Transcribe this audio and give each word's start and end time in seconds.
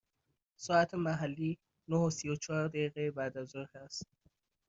ساعت 0.65 0.91
محلی 1.05 1.51
نه 1.89 1.97
و 2.05 2.09
سی 2.17 2.29
و 2.29 2.35
چهار 2.35 2.67
دقیقه 2.67 3.11
بعد 3.11 3.37
از 3.37 3.47
ظهر 3.49 3.77
است. 3.77 4.07